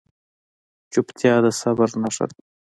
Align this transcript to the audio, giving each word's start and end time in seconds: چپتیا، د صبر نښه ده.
چپتیا، 0.93 1.33
د 1.43 1.45
صبر 1.59 1.89
نښه 2.01 2.25
ده. 2.29 2.37